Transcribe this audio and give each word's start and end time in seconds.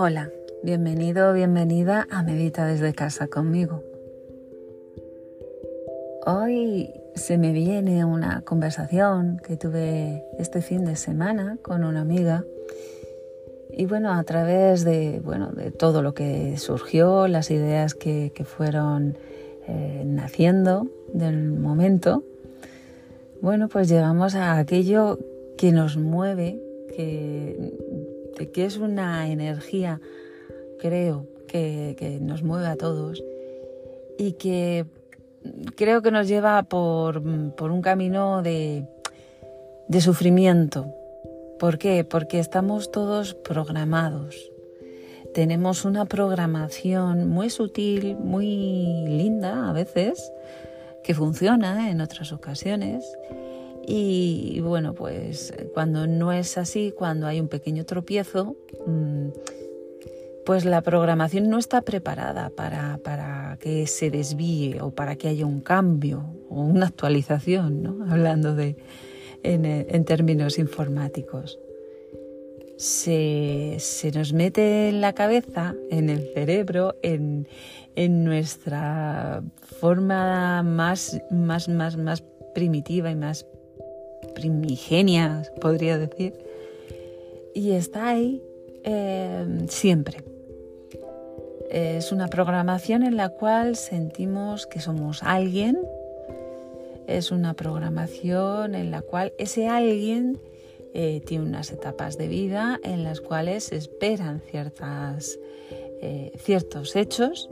Hola, 0.00 0.30
bienvenido 0.62 1.28
o 1.28 1.32
bienvenida 1.32 2.06
a 2.08 2.22
Medita 2.22 2.64
desde 2.66 2.94
casa 2.94 3.26
conmigo. 3.26 3.82
Hoy 6.24 6.88
se 7.16 7.36
me 7.36 7.50
viene 7.50 8.04
una 8.04 8.42
conversación 8.42 9.40
que 9.44 9.56
tuve 9.56 10.22
este 10.38 10.62
fin 10.62 10.84
de 10.84 10.94
semana 10.94 11.58
con 11.62 11.82
una 11.82 12.02
amiga 12.02 12.44
y 13.72 13.86
bueno, 13.86 14.12
a 14.12 14.22
través 14.22 14.84
de, 14.84 15.20
bueno, 15.24 15.50
de 15.50 15.72
todo 15.72 16.00
lo 16.00 16.14
que 16.14 16.56
surgió, 16.58 17.26
las 17.26 17.50
ideas 17.50 17.96
que, 17.96 18.30
fueron 18.44 19.18
eh, 19.66 20.04
naciendo 20.06 20.86
del 21.12 21.50
momento, 21.50 22.22
bueno, 23.42 23.68
pues 23.68 23.88
llegamos 23.88 24.36
a 24.36 24.58
aquello 24.58 25.18
que 25.56 25.72
nos 25.72 25.96
mueve, 25.96 26.62
que 26.94 27.74
que 28.46 28.64
es 28.64 28.76
una 28.78 29.28
energía, 29.28 30.00
creo, 30.78 31.26
que, 31.46 32.18
nos 32.20 32.42
mueve 32.42 32.66
a 32.66 32.76
todos 32.76 33.22
y 34.18 34.32
que 34.32 34.86
creo 35.74 36.02
que 36.02 36.10
nos 36.10 36.28
lleva 36.28 36.62
por, 36.62 37.18
un 37.18 37.82
camino 37.82 38.42
de, 38.42 38.86
de 39.88 40.00
sufrimiento. 40.00 40.86
¿Por 41.58 41.78
qué? 41.78 42.04
Porque 42.04 42.38
estamos 42.38 42.92
todos 42.92 43.34
programados. 43.34 44.52
Tenemos 45.34 45.84
una 45.84 46.04
programación 46.04 47.28
muy 47.28 47.50
sutil, 47.50 48.16
muy 48.16 48.46
linda 49.06 49.68
a 49.68 49.72
veces, 49.72 50.32
que 51.02 51.14
funciona 51.14 51.90
en 51.90 52.00
otras 52.00 52.32
ocasiones 52.32 53.04
y 53.90 54.60
bueno, 54.60 54.94
pues 54.94 55.54
cuando 55.72 56.06
no 56.06 56.30
es 56.30 56.58
así, 56.58 56.92
cuando 56.94 57.26
hay 57.26 57.40
un 57.40 57.48
pequeño 57.48 57.86
tropiezo, 57.86 58.54
mm, 58.86 59.28
pues 60.44 60.66
la 60.66 60.82
programación 60.82 61.48
no 61.48 61.56
está 61.56 61.80
preparada 61.80 62.50
para, 62.50 62.98
para, 63.04 63.56
que 63.60 63.86
se 63.86 64.10
desvíe 64.10 64.78
o 64.82 64.90
para 64.90 65.16
que 65.16 65.28
haya 65.28 65.46
un 65.46 65.60
cambio 65.60 66.22
o 66.50 66.60
una 66.60 66.86
actualización, 66.86 67.82
¿no? 67.82 68.06
hablando 68.10 68.54
de, 68.54 68.76
en, 69.42 69.64
en 69.64 70.04
términos 70.04 70.58
informáticos. 70.58 71.58
Se, 72.76 73.76
se, 73.78 74.10
nos 74.12 74.34
mete 74.34 74.90
en 74.90 75.00
la 75.00 75.14
cabeza, 75.14 75.74
en 75.90 76.10
el 76.10 76.30
cerebro, 76.34 76.94
en, 77.02 77.48
en 77.96 78.22
nuestra 78.22 79.42
forma 79.80 80.62
más, 80.62 81.20
más, 81.30 81.68
más, 81.68 81.96
más 81.96 82.22
primitiva 82.54 83.10
y 83.10 83.16
más 83.16 83.46
primigenia, 84.34 85.42
podría 85.60 85.98
decir, 85.98 86.34
y 87.54 87.72
está 87.72 88.08
ahí 88.08 88.42
eh, 88.84 89.66
siempre. 89.68 90.22
Es 91.70 92.12
una 92.12 92.28
programación 92.28 93.02
en 93.02 93.16
la 93.16 93.28
cual 93.28 93.76
sentimos 93.76 94.66
que 94.66 94.80
somos 94.80 95.22
alguien, 95.22 95.78
es 97.06 97.30
una 97.30 97.54
programación 97.54 98.74
en 98.74 98.90
la 98.90 99.02
cual 99.02 99.32
ese 99.38 99.66
alguien 99.66 100.38
eh, 100.94 101.20
tiene 101.26 101.44
unas 101.44 101.70
etapas 101.72 102.16
de 102.16 102.28
vida 102.28 102.78
en 102.82 103.04
las 103.04 103.20
cuales 103.20 103.72
esperan 103.72 104.40
ciertas, 104.40 105.38
eh, 106.00 106.32
ciertos 106.38 106.96
hechos 106.96 107.50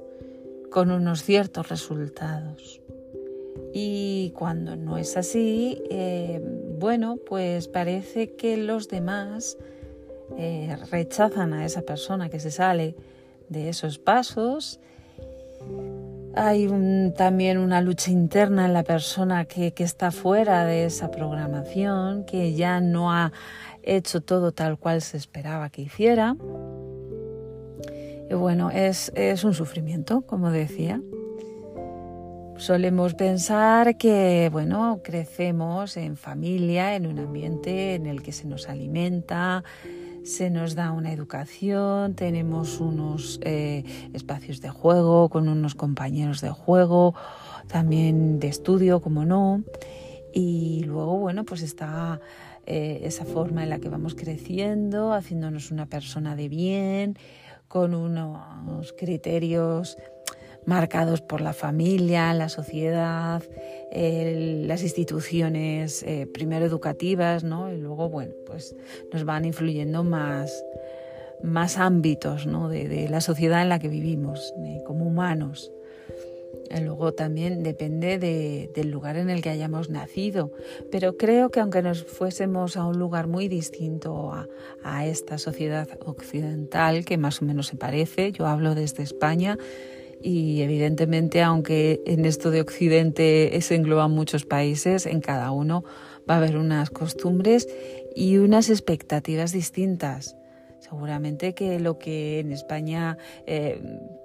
con 0.70 0.91
unos 0.91 1.22
ciertos 1.22 1.69
resultados. 1.69 2.81
Y 3.78 4.30
cuando 4.30 4.74
no 4.74 4.96
es 4.96 5.19
así, 5.19 5.82
eh, 5.91 6.41
bueno, 6.78 7.19
pues 7.19 7.69
parece 7.69 8.34
que 8.34 8.56
los 8.56 8.88
demás 8.88 9.58
eh, 10.38 10.74
rechazan 10.91 11.52
a 11.52 11.66
esa 11.66 11.82
persona 11.82 12.30
que 12.30 12.41
se 12.41 12.50
sale 12.50 12.97
de 13.50 13.69
esos 13.69 13.98
pasos. 13.98 14.81
Hay 16.34 16.70
también 17.19 17.59
una 17.59 17.82
lucha 17.82 18.10
interna 18.10 18.65
en 18.65 18.72
la 18.72 18.82
persona 18.82 19.44
que, 19.44 19.75
está 19.76 20.10
fuera 20.10 20.65
de 20.65 20.86
esa 20.86 21.10
programación, 21.10 22.25
que 22.25 22.54
ya 22.54 22.81
no 22.81 23.12
ha 23.12 23.31
hecho 23.82 24.22
todo 24.22 24.53
tal 24.53 24.78
cual 24.78 25.03
se 25.03 25.19
esperaba 25.19 25.69
que 25.69 25.82
hiciera. 25.82 26.34
Y 28.31 28.32
bueno, 28.32 28.70
es 28.70 29.12
un 29.44 29.53
sufrimiento, 29.53 30.22
como 30.22 30.50
decía. 30.50 31.03
Solemos 32.59 33.12
pensar 33.15 33.99
que, 33.99 34.49
bueno, 34.50 35.00
crecemos 35.05 35.99
en 35.99 36.17
familia, 36.17 36.97
en 36.97 37.06
un 37.06 37.19
ambiente 37.19 37.94
en 37.94 38.06
el 38.06 38.22
que 38.22 38.33
se 38.33 38.47
nos 38.47 38.71
alimenta, 38.71 39.62
se 40.25 40.49
nos 40.49 40.75
da 40.75 40.91
una 40.91 41.12
educación, 41.12 42.15
tenemos 42.15 42.81
unos 42.81 43.39
eh, 43.43 43.84
espacios 44.15 44.62
de 44.62 44.71
juego 44.71 45.28
con 45.28 45.49
unos 45.49 45.75
compañeros 45.75 46.41
de 46.41 46.49
juego, 46.50 47.15
también 47.69 48.41
de 48.41 48.49
estudio, 48.49 49.00
como 49.03 49.27
no. 49.27 49.62
Y 50.33 50.83
luego, 50.84 51.19
bueno, 51.19 51.45
pues 51.45 51.61
está 51.61 52.21
eh, 52.65 53.00
esa 53.05 53.27
forma 53.27 53.65
en 53.65 53.71
la 53.71 53.81
que 53.81 53.91
vamos 53.91 54.15
creciendo, 54.15 55.12
haciéndonos 55.12 55.71
una 55.71 55.87
persona 55.87 56.34
de 56.34 56.49
bien, 56.49 57.19
con 57.69 57.95
unos 57.95 58.95
criterios 58.95 59.99
marcados 60.66 61.21
por 61.22 61.41
la 61.41 61.53
familia, 61.53 62.34
la 62.34 62.49
sociedad, 62.49 63.43
las 63.93 64.82
instituciones, 64.82 66.03
eh, 66.03 66.28
primero 66.32 66.66
educativas, 66.66 67.44
¿no? 67.44 67.72
Y 67.72 67.78
luego, 67.78 68.09
bueno, 68.09 68.34
pues 68.47 68.75
nos 69.12 69.25
van 69.25 69.44
influyendo 69.44 70.04
más, 70.04 70.65
más 71.43 71.78
ámbitos 71.78 72.47
¿no? 72.47 72.69
de, 72.69 73.09
la 73.09 73.21
sociedad 73.21 73.62
en 73.62 73.69
la 73.69 73.78
que 73.78 73.88
vivimos, 73.88 74.53
como 74.84 75.06
humanos. 75.06 75.72
Y 76.69 76.81
luego 76.81 77.12
también 77.12 77.62
depende 77.62 78.19
del 78.19 78.91
lugar 78.91 79.16
en 79.16 79.31
el 79.31 79.41
que 79.41 79.50
hayamos 79.50 79.88
nacido, 79.88 80.50
pero 80.91 81.16
creo 81.16 81.50
que 81.50 81.60
aunque 81.60 81.81
nos 81.81 82.03
fuésemos 82.03 82.77
a 82.77 82.87
un 82.87 82.98
lugar 82.98 83.28
muy 83.28 83.47
distinto 83.47 84.33
a, 84.33 84.48
a 84.83 85.06
esta 85.06 85.38
sociedad 85.38 85.88
occidental, 86.04 87.04
que 87.04 87.19
más 87.19 87.41
o 87.41 87.44
menos 87.44 87.69
se 87.69 87.77
parece, 87.77 88.33
yo 88.33 88.47
hablo 88.47 88.75
desde 88.75 89.04
España, 89.04 89.59
y 90.26 90.60
evidentemente, 90.60 91.41
aunque 91.41 92.03
en 92.04 92.25
esto 92.25 92.50
de 92.50 92.60
Occidente 92.60 93.56
se 93.60 93.76
engloban 93.76 94.10
muchos 94.10 94.44
países, 94.44 95.06
en 95.06 95.20
cada 95.20 95.53
uno 95.53 95.84
va 96.28 96.34
a 96.34 96.38
haber 96.38 96.56
unas 96.56 96.91
costumbres 96.91 97.69
y 98.12 98.38
unas 98.38 98.69
expectativas 98.69 99.53
distintas. 99.53 100.36
Seguramente 100.81 101.54
que 101.54 101.78
lo 101.78 101.98
que 101.98 102.41
en 102.41 102.50
España 102.50 103.19
eh, 103.47 103.81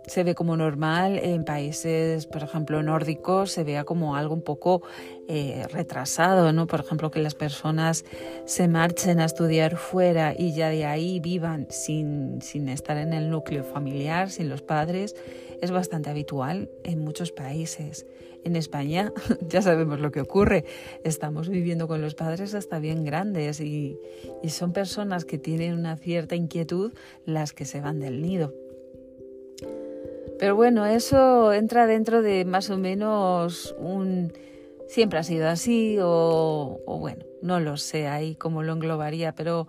se 0.08 0.24
ve 0.24 0.34
como 0.34 0.58
normal, 0.58 1.20
en 1.22 1.46
países, 1.46 2.26
por 2.26 2.42
ejemplo, 2.42 2.82
nórdicos, 2.82 3.52
se 3.52 3.64
vea 3.64 3.84
como 3.84 4.16
algo 4.16 4.34
un 4.34 4.42
poco 4.42 4.82
eh, 5.28 5.66
retrasado, 5.72 6.52
¿no? 6.52 6.66
Por 6.66 6.80
ejemplo, 6.80 7.12
que 7.12 7.20
las 7.20 7.36
personas 7.36 8.06
se 8.46 8.68
marchen 8.68 9.20
a 9.20 9.26
estudiar 9.26 9.78
fuera 9.78 10.34
y 10.38 10.54
ya 10.54 10.70
de 10.70 10.86
ahí 10.86 11.20
vivan 11.20 11.68
sin, 11.70 12.42
sin 12.42 12.70
estar 12.70 12.98
en 12.98 13.14
el 13.14 13.30
núcleo 13.30 13.64
familiar, 13.64 14.32
sin 14.32 14.50
los 14.50 14.62
padres, 14.62 15.16
es 15.62 15.72
bastante 15.72 16.10
habitual 16.10 16.70
en 16.84 17.00
muchos 17.00 17.32
países. 17.32 18.06
En 18.44 18.56
España 18.56 19.14
ya 19.48 19.62
sabemos 19.62 20.00
lo 20.00 20.12
que 20.12 20.22
ocurre. 20.22 20.66
Estamos 21.04 21.48
viviendo 21.48 21.88
con 21.88 22.02
los 22.02 22.16
padres 22.16 22.54
hasta 22.56 22.80
bien 22.80 23.06
grandes 23.06 23.62
y, 23.62 23.98
son 24.50 24.74
personas 24.74 25.24
que 25.24 25.38
tienen 25.38 25.76
una 25.76 25.96
cierta 25.96 26.36
inquietud 26.36 26.92
las 27.26 27.54
que 27.54 27.66
se 27.66 27.80
van 27.80 28.00
del 28.00 28.22
nido. 28.22 28.54
Pero 30.40 30.56
bueno, 30.56 30.88
eso 30.88 31.54
entra 31.54 31.86
dentro 31.86 32.22
de 32.22 32.46
más 32.46 32.70
o 32.70 32.78
menos 32.78 33.76
un... 33.78 34.34
Siempre 34.88 35.20
ha 35.20 35.24
sido 35.24 35.48
así 35.48 35.98
o, 36.02 36.82
bueno, 37.00 37.24
no 37.42 37.60
lo 37.60 37.78
sé 37.78 38.08
ahí 38.08 38.36
cómo 38.36 38.62
lo 38.64 38.74
englobaría, 38.74 39.36
pero 39.36 39.68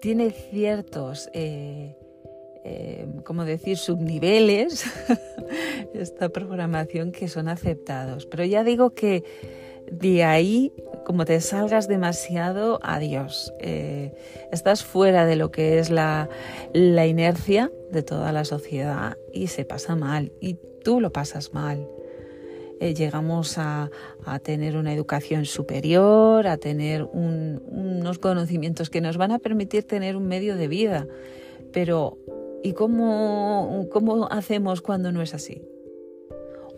tiene 0.00 0.30
ciertos... 0.30 1.28
Eh, 1.34 1.97
eh, 2.64 3.06
como 3.24 3.44
decir, 3.44 3.76
subniveles, 3.76 4.84
esta 5.94 6.28
programación 6.28 7.12
que 7.12 7.28
son 7.28 7.48
aceptados. 7.48 8.26
Pero 8.26 8.44
ya 8.44 8.64
digo 8.64 8.90
que 8.90 9.24
de 9.90 10.24
ahí, 10.24 10.72
como 11.04 11.24
te 11.24 11.40
salgas 11.40 11.88
demasiado, 11.88 12.78
adiós. 12.82 13.52
Eh, 13.60 14.12
estás 14.52 14.84
fuera 14.84 15.24
de 15.24 15.36
lo 15.36 15.50
que 15.50 15.78
es 15.78 15.90
la, 15.90 16.28
inercia 16.74 17.72
de 17.90 18.02
toda 18.02 18.32
la 18.32 18.44
sociedad 18.44 19.16
y 19.32 19.48
se 19.48 19.64
pasa 19.64 19.96
mal. 19.96 20.32
Y 20.40 20.58
tú 20.84 21.00
lo 21.00 21.12
pasas 21.12 21.54
mal. 21.54 21.88
Eh, 22.80 22.94
llegamos 22.94 23.58
a, 23.58 23.90
tener 24.42 24.76
una 24.76 24.92
educación 24.92 25.46
superior, 25.46 26.46
a 26.46 26.58
tener 26.58 27.02
unos 27.02 28.18
conocimientos 28.18 28.90
que 28.90 29.00
nos 29.00 29.16
van 29.16 29.32
a 29.32 29.38
permitir 29.38 29.84
tener 29.84 30.16
un 30.16 30.28
medio 30.28 30.54
de 30.54 30.68
vida, 30.68 31.06
pero 31.72 32.18
¿Y 32.62 32.72
cómo, 32.72 33.86
cómo 33.92 34.28
hacemos 34.30 34.82
cuando 34.82 35.12
no 35.12 35.22
es 35.22 35.34
así? 35.34 35.62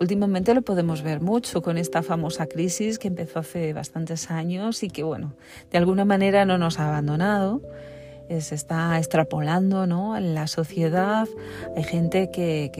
Últimamente 0.00 0.54
lo 0.54 0.62
podemos 0.62 1.02
ver 1.02 1.20
mucho 1.20 1.60
con 1.60 1.76
esta 1.76 2.02
famosa 2.02 2.46
crisis 2.46 2.98
que 2.98 3.08
empezó 3.08 3.40
hace 3.40 3.74
bastantes 3.74 4.30
años 4.30 4.82
y 4.82 4.88
que, 4.88 5.02
bueno, 5.02 5.34
de 5.70 5.76
alguna 5.76 6.06
manera 6.06 6.46
no 6.46 6.56
nos 6.56 6.78
ha 6.80 6.88
abandonado. 6.88 7.60
se 8.30 8.54
está 8.54 8.96
extrapolando 8.96 9.86
¿no? 9.86 10.16
en 10.16 10.34
la 10.34 10.46
sociedad. 10.46 11.28
Hay 11.76 11.84
gente 11.84 12.30
que, 12.30 12.70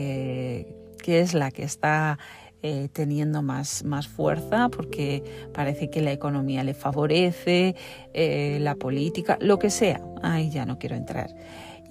que, 1.03 1.19
es 1.19 1.35
la 1.35 1.51
que 1.51 1.61
está 1.61 2.17
eh, 2.63 2.89
teniendo 2.91 3.43
más, 3.43 3.83
más 3.83 4.07
fuerza 4.07 4.69
porque 4.69 5.23
parece 5.53 5.91
que 5.91 6.01
la 6.01 6.11
economía 6.11 6.63
le 6.63 6.73
favorece, 6.73 7.75
eh, 8.15 8.57
la 8.61 8.73
política, 8.73 9.37
lo 9.41 9.59
que 9.59 9.69
sea. 9.69 10.01
Ahí 10.23 10.49
ya 10.49 10.65
no 10.65 10.79
quiero 10.79 10.95
entrar. 10.95 11.29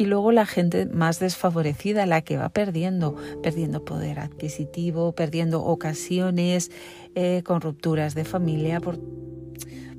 Y 0.01 0.07
luego 0.07 0.33
la 0.33 0.47
gente 0.47 0.87
más 0.87 1.21
desfavorecida, 1.21 2.07
la 2.07 2.23
que 2.23 2.39
va 2.39 2.49
perdiendo, 2.49 3.17
perdiendo 3.43 3.85
poder 3.85 4.19
adquisitivo, 4.19 5.13
perdiendo 5.13 5.63
ocasiones, 5.63 6.71
eh, 7.15 7.43
con 7.45 7.61
rupturas 7.61 8.15
de 8.15 8.25
familia 8.25 8.81
por, 8.81 8.99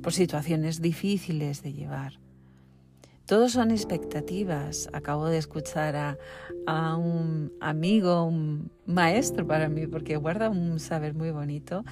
por 0.02 0.12
situaciones 0.12 0.82
difíciles 0.82 1.62
de 1.62 1.72
llevar. 1.72 2.18
Todos 3.26 3.52
son 3.52 3.70
expectativas. 3.70 4.88
Acabo 4.92 5.28
de 5.28 5.38
escuchar 5.38 5.94
a, 6.66 6.96
un 6.96 7.52
amigo, 7.60 8.24
un 8.24 8.72
maestro 8.86 9.46
para 9.46 9.68
mí, 9.68 9.86
porque 9.86 10.16
guarda 10.16 10.50
un 10.50 10.80
saber 10.80 11.14
muy 11.14 11.30
bonito, 11.30 11.84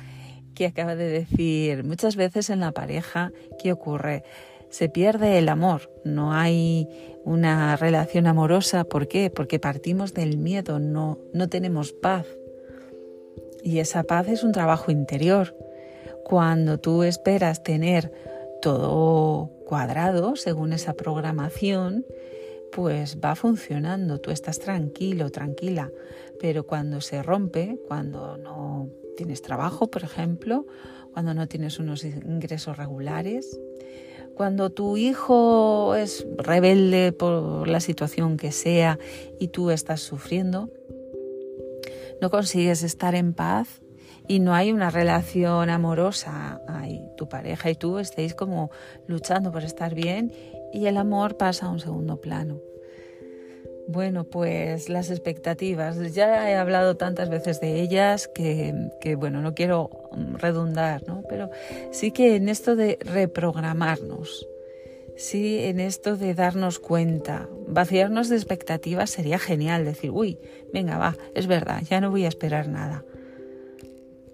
que 0.57 0.67
acaba 0.67 0.97
de 0.97 1.07
decir, 1.07 1.85
muchas 1.85 2.17
veces 2.17 2.51
en 2.51 2.59
la 2.59 2.73
pareja, 2.73 3.31
¿qué 3.63 3.71
ocurre? 3.71 4.25
Se 4.71 4.89
pierde 4.89 5.39
el 5.39 5.49
amor, 5.49 5.91
no 6.05 6.33
hay 6.33 6.89
una 7.25 7.77
relación 7.77 8.27
amorosa. 8.27 8.85
¿Por 8.85 9.09
qué? 9.09 9.31
Porque 9.31 9.59
partimos 9.59 10.15
del 10.15 10.39
miedo, 10.39 10.79
no, 10.79 11.19
no 11.33 11.49
tenemos 11.49 11.93
paz. 11.93 12.27
Y 13.63 13.79
esa 13.79 14.05
paz 14.05 14.29
es 14.29 14.43
un 14.43 14.53
trabajo 14.53 14.91
interior. 14.91 15.57
Cuando 16.25 16.79
tú 16.79 17.03
esperas 17.03 17.63
tener 17.63 18.13
todo 18.63 19.51
cuadrado 19.67 20.37
según 20.37 20.73
esa 20.73 20.95
programación, 20.95 22.07
pues 22.73 23.19
va 23.23 23.35
funcionando, 23.35 24.21
tú 24.21 24.31
estás 24.31 24.59
tranquilo, 24.59 25.31
tranquila, 25.31 25.91
pero 26.39 26.67
cuando 26.67 27.01
se 27.01 27.23
rompe, 27.23 27.79
cuando 27.89 28.37
no 28.37 28.89
tienes 29.17 29.43
trabajo, 29.43 29.91
por 29.91 30.05
ejemplo, 30.05 30.67
cuando 31.13 31.35
no 31.35 31.49
tienes 31.49 31.79
unos 31.79 32.05
ingresos 32.05 32.77
regulares, 32.77 33.61
cuando 34.35 34.71
tu 34.71 34.97
hijo 34.97 35.95
es 35.95 36.27
rebelde 36.37 37.13
por 37.13 37.69
la 37.69 37.81
situación 37.81 38.37
que 38.37 38.53
sea 38.53 38.99
y 39.39 39.49
tú 39.49 39.71
estás 39.71 40.01
sufriendo, 40.01 40.71
no 42.21 42.31
consigues 42.31 42.83
estar 42.83 43.15
en 43.15 43.33
paz, 43.33 43.81
y 44.31 44.39
no 44.39 44.55
hay 44.55 44.71
una 44.71 44.91
relación 44.91 45.71
amorosa, 45.71 46.61
hay 46.69 47.03
tu 47.17 47.29
pareja 47.29 47.69
y 47.69 47.75
tú 47.75 47.99
estéis 47.99 48.33
como 48.33 48.71
luchando 49.09 49.51
por 49.51 49.65
estar 49.65 49.93
bien 49.93 50.33
y 50.73 50.87
el 50.87 50.99
amor 50.99 51.37
pasa 51.37 51.67
a 51.67 51.71
un 51.71 51.81
segundo 51.81 52.21
plano. 52.21 52.61
Bueno, 53.93 54.23
pues 54.23 54.89
las 54.89 55.11
expectativas, 55.11 56.15
ya 56.15 56.49
he 56.49 56.55
hablado 56.55 56.97
tantas 56.97 57.29
veces 57.29 57.61
de 57.61 57.81
ellas 57.81 58.29
que, 58.29 59.17
bueno, 59.17 59.43
no 59.43 59.53
quiero 59.57 59.91
redundar, 60.35 61.03
¿no? 61.09 61.25
Pero 61.29 61.51
sí 61.91 62.13
que 62.13 62.37
en 62.37 62.49
esto 62.49 62.77
de 62.77 62.99
reprogramarnos, 63.01 64.47
sí, 65.17 65.59
en 65.65 65.81
esto 65.81 66.17
de 66.17 66.35
darnos 66.35 66.79
cuenta, 66.79 67.49
vaciarnos 67.67 68.29
de 68.29 68.37
expectativas 68.37 69.11
sería 69.11 69.41
genial, 69.41 69.85
decir, 69.85 70.13
uy, 70.13 70.39
venga, 70.73 70.97
va, 70.97 71.17
es 71.35 71.49
verdad, 71.49 71.83
ya 71.83 72.01
no 72.01 72.13
voy 72.13 72.27
a 72.27 72.29
esperar 72.29 72.69
nada. 72.69 73.05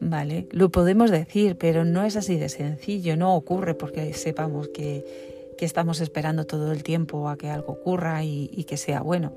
¿vale? 0.01 0.49
Lo 0.51 0.69
podemos 0.69 1.11
decir, 1.11 1.57
pero 1.57 1.87
no 1.87 2.05
es 2.05 2.17
así 2.17 2.37
de 2.37 2.51
sencillo, 2.51 3.17
no 3.17 3.35
ocurre 3.35 3.73
porque 3.73 4.13
sepamos 4.13 4.69
que, 4.69 5.36
estamos 5.65 6.01
esperando 6.01 6.45
todo 6.45 6.73
el 6.73 6.83
tiempo 6.83 7.29
a 7.29 7.37
que 7.37 7.51
algo 7.51 7.73
ocurra 7.73 8.23
y, 8.25 8.65
que 8.65 8.77
sea 8.77 9.01
bueno. 9.01 9.33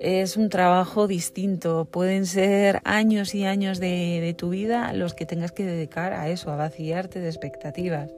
Es 0.00 0.36
un 0.36 0.50
trabajo 0.50 1.06
distinto, 1.06 1.86
pueden 1.90 2.26
ser 2.26 2.80
años 2.84 3.34
y 3.34 3.44
años 3.44 3.80
de, 3.80 4.34
tu 4.36 4.50
vida 4.50 4.92
los 4.92 5.14
que 5.14 5.26
tengas 5.26 5.52
que 5.52 5.64
dedicar 5.64 6.12
a 6.12 6.28
eso, 6.28 6.50
a 6.50 6.56
vaciarte 6.56 7.20
de 7.20 7.28
expectativas, 7.28 8.10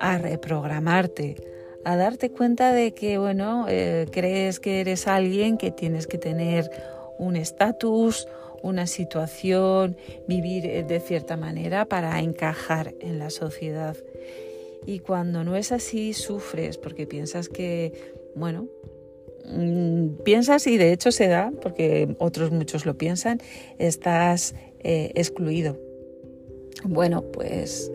a 0.00 0.18
reprogramarte, 0.18 1.36
a 1.84 1.96
darte 1.96 2.30
cuenta 2.30 2.72
de 2.72 2.94
que, 2.94 3.18
bueno, 3.18 3.66
eh, 3.68 4.06
crees 4.10 4.60
que 4.60 4.80
eres 4.80 5.06
alguien 5.06 5.58
que 5.58 5.70
tienes 5.70 6.06
que 6.06 6.18
tener 6.18 6.70
un 7.18 7.36
estatus, 7.36 8.26
una 8.62 8.86
situación, 8.86 9.96
vivir 10.26 10.66
eh, 10.66 10.82
de 10.82 11.00
cierta 11.00 11.36
manera 11.36 11.84
para 11.84 12.18
encajar 12.20 12.94
en 13.00 13.18
la 13.18 13.30
sociedad. 13.30 13.96
Y 14.86 15.00
cuando 15.00 15.44
no 15.44 15.56
es 15.56 15.72
así, 15.72 16.12
sufres 16.12 16.78
porque 16.78 17.06
piensas 17.06 17.48
que, 17.48 17.92
bueno, 18.34 18.68
mm, 19.46 20.22
piensas 20.24 20.66
y 20.66 20.78
de 20.78 20.92
hecho 20.92 21.12
se 21.12 21.28
da, 21.28 21.52
porque 21.62 22.16
otros 22.18 22.50
muchos 22.50 22.86
lo 22.86 22.96
piensan, 22.96 23.40
estás 23.78 24.54
eh, 24.80 25.12
excluido. 25.14 25.78
Bueno, 26.84 27.22
pues, 27.32 27.90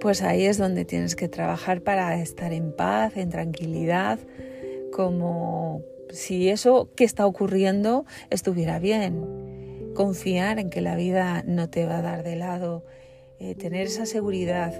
pues 0.00 0.22
ahí 0.22 0.46
es 0.46 0.58
donde 0.58 0.84
tienes 0.84 1.16
que 1.16 1.28
trabajar 1.28 1.82
para 1.82 2.20
estar 2.20 2.52
en 2.52 2.72
paz, 2.72 3.16
en 3.16 3.30
tranquilidad, 3.30 4.18
como 4.92 5.82
si 6.10 6.48
eso 6.48 6.90
que 6.94 7.04
está 7.04 7.26
ocurriendo 7.26 8.04
estuviera 8.30 8.78
bien 8.78 9.92
confiar 9.94 10.58
en 10.58 10.70
que 10.70 10.80
la 10.80 10.96
vida 10.96 11.42
no 11.46 11.68
te 11.68 11.86
va 11.86 11.98
a 11.98 12.02
dar 12.02 12.22
de 12.22 12.36
lado, 12.36 12.84
eh, 13.38 13.54
tener 13.54 13.86
esa 13.86 14.06
seguridad. 14.06 14.72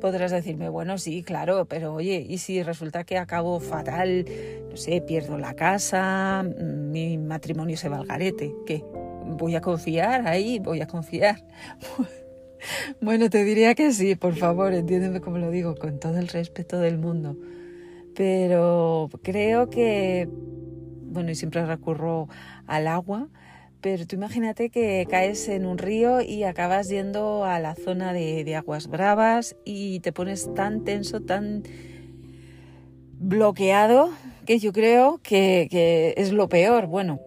Podrás 0.00 0.30
decirme, 0.30 0.68
bueno, 0.68 0.98
sí, 0.98 1.22
claro, 1.22 1.64
pero 1.66 1.94
oye, 1.94 2.24
¿y 2.28 2.38
si 2.38 2.62
resulta 2.62 3.04
que 3.04 3.16
acabo 3.16 3.60
fatal? 3.60 4.26
No 4.70 4.76
sé, 4.76 5.00
pierdo 5.00 5.38
la 5.38 5.54
casa, 5.54 6.44
mm, 6.44 6.90
mi 6.90 7.18
matrimonio 7.18 7.76
se 7.76 7.88
va 7.88 7.98
al 7.98 8.06
garete. 8.06 8.54
¿Qué? 8.66 8.84
¿Voy 9.24 9.54
a 9.54 9.60
confiar 9.60 10.26
ahí? 10.26 10.58
¿Voy 10.58 10.80
a 10.80 10.86
confiar? 10.86 11.44
bueno, 13.00 13.30
te 13.30 13.44
diría 13.44 13.74
que 13.74 13.92
sí, 13.92 14.16
por 14.16 14.34
favor, 14.36 14.72
entiéndeme 14.74 15.20
como 15.20 15.38
lo 15.38 15.50
digo, 15.50 15.74
con 15.74 15.98
todo 15.98 16.18
el 16.18 16.28
respeto 16.28 16.78
del 16.78 16.98
mundo. 16.98 17.36
Pero 18.14 19.10
creo 19.22 19.68
que, 19.68 20.28
bueno, 20.30 21.30
y 21.30 21.34
siempre 21.34 21.64
recurro 21.66 22.28
al 22.66 22.86
agua, 22.86 23.28
pero 23.80 24.06
tú 24.06 24.16
imagínate 24.16 24.70
que 24.70 25.06
caes 25.08 25.48
en 25.48 25.66
un 25.66 25.78
río 25.78 26.20
y 26.20 26.44
acabas 26.44 26.88
yendo 26.88 27.44
a 27.44 27.60
la 27.60 27.74
zona 27.74 28.12
de, 28.12 28.54
aguas 28.56 28.88
bravas 28.88 29.56
y 29.64 30.00
te 30.00 30.12
pones 30.12 30.52
tan 30.54 30.84
tenso, 30.84 31.20
tan 31.20 31.62
bloqueado, 33.18 34.10
que 34.46 34.58
yo 34.58 34.72
creo 34.72 35.20
que, 35.22 36.14
es 36.16 36.32
lo 36.32 36.48
peor. 36.48 36.86
Bueno, 36.86 37.20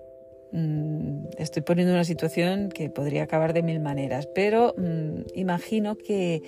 mm, 0.52 1.28
estoy 1.38 1.62
poniendo 1.62 1.94
una 1.94 2.04
situación 2.04 2.70
que 2.70 2.90
podría 2.90 3.24
acabar 3.24 3.54
de 3.54 3.64
mil 3.64 3.80
maneras, 3.80 4.28
pero 4.34 4.74
mm, 4.78 5.22
imagino 5.36 5.98
que 5.98 6.42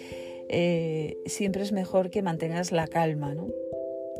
eh, 0.49 1.17
siempre 1.25 1.63
es 1.63 1.71
mejor 1.71 2.09
que 2.09 2.21
mantengas 2.21 2.71
la 2.71 2.87
calma, 2.87 3.33
¿no? 3.33 3.47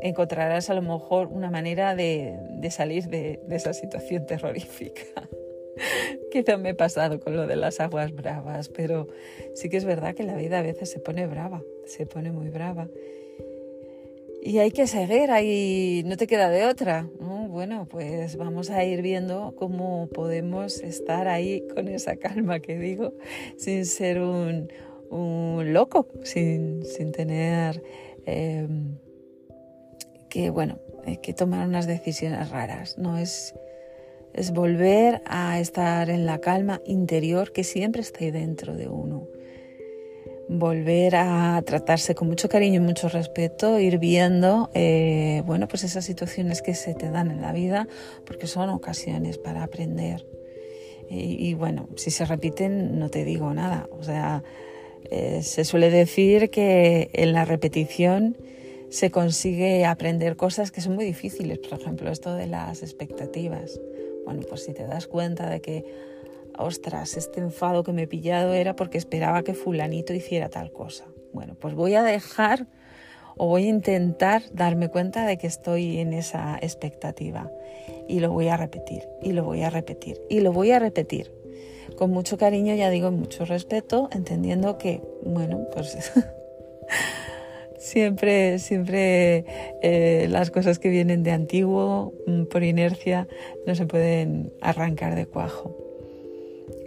Encontrarás 0.02 0.70
a 0.70 0.74
lo 0.74 0.82
mejor 0.82 1.28
una 1.28 1.52
manera 1.52 1.96
de, 1.96 2.38
salir 2.72 3.08
de 3.08 3.40
esa 3.50 3.74
situación 3.74 4.26
terrorífica. 4.26 5.30
Quizá 6.32 6.58
me 6.58 6.70
he 6.70 6.76
pasado 6.76 7.20
con 7.20 7.36
lo 7.36 7.48
de 7.48 7.56
las 7.56 7.80
aguas 7.80 8.14
bravas, 8.14 8.70
pero 8.70 9.08
sí 9.56 9.70
que 9.70 9.78
es 9.78 9.86
verdad 9.86 10.16
que 10.16 10.24
la 10.24 10.36
vida 10.36 10.60
a 10.60 10.62
veces 10.62 10.90
se 10.90 11.00
pone 11.00 11.28
brava, 11.28 11.64
se 11.86 12.06
pone 12.06 12.32
muy 12.32 12.50
brava. 12.50 12.88
Y 14.44 14.58
hay 14.58 14.72
que 14.72 14.88
seguir, 14.88 15.30
ahí 15.30 16.02
no 16.06 16.18
te 16.18 16.26
queda 16.26 16.50
de 16.50 16.66
otra. 16.66 17.08
Bueno, 17.20 17.88
pues 17.88 18.38
vamos 18.38 18.72
a 18.72 18.84
ir 18.84 19.04
viendo 19.04 19.54
cómo 19.56 20.08
podemos 20.08 20.82
estar 20.82 21.28
ahí 21.28 21.68
con 21.76 21.88
esa 21.88 22.16
calma 22.16 22.60
que 22.60 22.80
digo, 22.80 23.14
sin 23.58 23.86
ser 23.86 24.20
un, 24.20 24.68
loco, 25.12 26.08
sin, 26.24 26.82
tener 27.12 27.84
em, 28.26 28.98
que, 30.28 30.50
bueno, 30.50 30.80
que 31.22 31.34
tomar 31.34 31.68
unas 31.68 31.86
decisiones 31.86 32.50
raras. 32.50 32.98
No 32.98 33.20
es 33.20 33.54
es 34.34 34.52
volver 34.52 35.22
a 35.26 35.60
estar 35.60 36.10
en 36.10 36.26
la 36.26 36.40
calma 36.40 36.82
interior 36.86 37.52
que 37.52 37.64
siempre 37.64 38.02
está 38.02 38.20
ahí 38.24 38.32
dentro 38.32 38.76
de 38.76 38.88
uno. 38.88 39.28
Volver 40.48 41.16
a 41.16 41.62
tratarse 41.66 42.14
con 42.14 42.28
mucho 42.28 42.50
cariño 42.50 42.82
y 42.82 42.84
mucho 42.84 43.08
respeto, 43.08 43.80
ir 43.80 44.00
viendo, 44.00 44.70
eh, 44.74 45.44
bueno, 45.46 45.68
pues 45.68 45.84
esas 45.84 46.04
situaciones 46.04 46.62
que 46.62 46.74
se 46.74 46.94
te 46.94 47.10
dan 47.10 47.32
en 47.32 47.42
la 47.42 47.54
vida, 47.54 47.88
porque 48.26 48.48
son 48.48 48.70
ocasiones 48.70 49.38
para 49.38 49.64
aprender. 49.64 50.26
Y, 51.14 51.56
bueno, 51.56 51.90
si 51.98 52.10
se 52.10 52.24
repiten, 52.24 52.98
no 52.98 53.10
te 53.10 53.26
digo 53.26 53.54
nada. 53.54 53.90
O 53.92 54.02
sea, 54.02 54.44
eh, 55.10 55.42
se 55.44 55.66
suele 55.66 55.90
decir 55.90 56.50
que 56.50 57.10
en 57.12 57.34
la 57.34 57.44
repetición 57.44 58.38
se 58.90 59.12
consigue 59.12 59.86
aprender 59.86 60.38
cosas 60.38 60.72
que 60.72 60.80
son 60.80 60.96
muy 60.96 61.04
difíciles, 61.04 61.60
por 61.60 61.82
ejemplo, 61.82 62.10
esto 62.10 62.34
de 62.36 62.48
las 62.48 62.82
expectativas. 62.82 63.78
Bueno, 64.32 64.48
pues 64.48 64.64
si 64.64 64.74
te 64.74 64.88
das 64.88 65.08
cuenta 65.08 65.50
de 65.50 65.60
que, 65.60 65.84
ostras, 66.58 67.18
este 67.18 67.42
enfado 67.42 67.84
que 67.84 67.92
me 67.92 68.04
he 68.04 68.08
pillado 68.08 68.54
era 68.54 68.78
porque 68.78 68.98
esperaba 68.98 69.44
que 69.44 69.54
fulanito 69.54 70.14
hiciera 70.14 70.48
tal 70.48 70.72
cosa. 70.72 71.04
Bueno, 71.34 71.56
pues 71.60 71.74
voy 71.74 71.96
a 71.96 72.02
dejar 72.02 72.66
o 73.36 73.48
voy 73.48 73.66
a 73.66 73.68
intentar 73.68 74.44
darme 74.54 74.88
cuenta 74.88 75.26
de 75.26 75.38
que 75.38 75.48
estoy 75.48 75.98
en 75.98 76.14
esa 76.14 76.58
expectativa. 76.62 77.52
Y 78.08 78.22
lo 78.22 78.32
voy 78.32 78.48
a 78.48 78.56
repetir, 78.56 79.06
y 79.22 79.34
lo 79.34 79.44
voy 79.44 79.64
a 79.64 79.70
repetir, 79.70 80.22
y 80.30 80.40
lo 80.40 80.54
voy 80.54 80.72
a 80.72 80.80
repetir. 80.80 81.34
Con 81.98 82.12
mucho 82.12 82.38
cariño, 82.38 82.74
ya 82.74 82.90
digo, 82.90 83.12
mucho 83.12 83.44
respeto, 83.44 84.08
entendiendo 84.14 84.78
que, 84.78 85.02
bueno, 85.26 85.68
pues 85.74 86.14
siempre, 87.82 88.60
siempre 88.60 89.46
eh, 89.82 90.28
las 90.30 90.52
cosas 90.52 90.80
que 90.80 90.90
vienen 90.90 91.24
de 91.24 91.32
antiguo, 91.32 92.14
mm, 92.28 92.44
por 92.44 92.64
inercia, 92.64 93.28
no 93.66 93.76
se 93.76 93.86
pueden 93.86 94.54
arrancar 94.62 95.16
de 95.16 95.26
cuajo. 95.26 95.76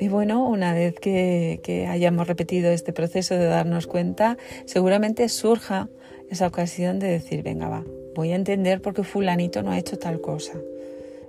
Y 0.01 0.09
bueno, 0.09 0.49
una 0.49 0.73
vez 0.73 0.99
que, 0.99 1.61
que, 1.63 1.87
hayamos 1.87 2.27
repetido 2.27 2.71
este 2.71 2.93
proceso 2.93 3.35
de 3.35 3.45
darnos 3.45 3.87
cuenta, 3.87 4.39
seguramente 4.65 5.29
surja 5.29 5.89
esa 6.31 6.47
ocasión 6.47 6.99
de 6.99 7.09
decir, 7.09 7.43
venga, 7.43 7.69
va, 7.69 7.85
voy 8.15 8.33
a 8.33 8.37
entender 8.37 8.81
por 8.81 8.95
qué 8.95 9.05
fulanito 9.05 9.63
no 9.63 9.71
ha 9.71 9.79
hecho 9.79 9.99
tal 9.99 10.21
cosa. 10.21 10.55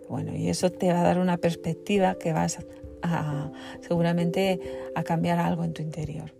Bueno, 0.08 0.36
y 0.36 0.50
eso 0.50 0.72
te 0.72 0.92
va 0.94 1.02
a 1.02 1.04
dar 1.04 1.20
una 1.20 1.38
perspectiva 1.38 2.16
que 2.16 2.32
vas 2.32 2.60
a, 3.02 3.52
seguramente 3.82 4.60
a 4.96 5.04
cambiar 5.04 5.40
algo 5.40 5.64
en 5.64 5.74
tu 5.74 5.82
interior. 5.82 6.34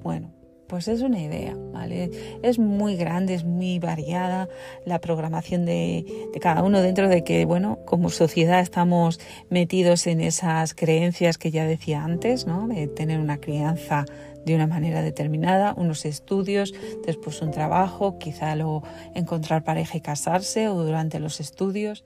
Bueno, 0.00 0.32
pues 0.66 0.88
es 0.88 1.02
una 1.02 1.20
idea, 1.20 1.56
¿vale? 1.72 2.10
Es 2.42 2.58
muy 2.58 2.96
grande, 2.96 3.34
es 3.34 3.44
muy 3.44 3.78
variada 3.78 4.48
la 4.84 5.00
programación 5.00 5.64
de, 5.64 6.30
de, 6.32 6.40
cada 6.40 6.62
uno 6.62 6.80
dentro 6.80 7.08
de 7.08 7.24
que, 7.24 7.44
bueno, 7.44 7.78
como 7.84 8.10
sociedad 8.10 8.60
estamos 8.60 9.20
metidos 9.50 10.06
en 10.06 10.20
esas 10.20 10.74
creencias 10.74 11.38
que 11.38 11.50
ya 11.50 11.64
decía 11.64 12.02
antes, 12.02 12.46
¿no? 12.46 12.68
De 12.68 12.86
tener 12.86 13.20
una 13.20 13.38
crianza 13.38 14.06
de 14.44 14.54
una 14.54 14.66
manera 14.66 15.02
determinada, 15.02 15.74
unos 15.76 16.04
estudios, 16.04 16.74
después 17.06 17.40
un 17.42 17.50
trabajo, 17.50 18.18
quizá 18.18 18.54
luego 18.56 18.82
encontrar 19.14 19.64
pareja 19.64 19.96
y 19.96 20.00
casarse 20.00 20.68
o 20.68 20.84
durante 20.84 21.18
los 21.18 21.40
estudios. 21.40 22.04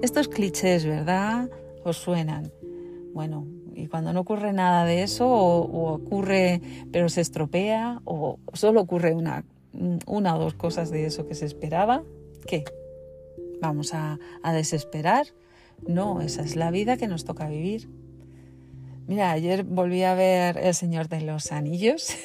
Estos 0.00 0.28
clichés, 0.28 0.86
¿verdad? 0.86 1.50
¿Os 1.84 1.98
suenan? 1.98 2.50
Bueno, 3.12 3.46
y 3.74 3.86
cuando 3.88 4.12
no 4.12 4.20
ocurre 4.20 4.52
nada 4.52 4.84
de 4.84 5.02
eso, 5.02 5.28
o, 5.28 5.92
ocurre 5.92 6.60
pero 6.92 7.08
se 7.08 7.20
estropea, 7.20 8.00
o 8.04 8.38
solo 8.52 8.80
ocurre 8.80 9.14
una, 9.14 9.44
una 10.06 10.36
o 10.36 10.38
dos 10.38 10.54
cosas 10.54 10.90
de 10.90 11.06
eso 11.06 11.26
que 11.26 11.34
se 11.34 11.46
esperaba, 11.46 12.02
¿qué? 12.46 12.64
¿Vamos 13.60 13.94
a, 13.94 14.18
a 14.42 14.52
desesperar? 14.52 15.26
No, 15.86 16.20
esa 16.20 16.42
es 16.42 16.56
la 16.56 16.70
vida 16.70 16.96
que 16.96 17.08
nos 17.08 17.24
toca 17.24 17.48
vivir. 17.48 17.88
Mira, 19.08 19.32
ayer 19.32 19.64
volví 19.64 20.04
a 20.04 20.14
ver 20.14 20.58
El 20.58 20.74
Señor 20.74 21.08
de 21.08 21.22
los 21.22 21.50
Anillos, 21.50 22.16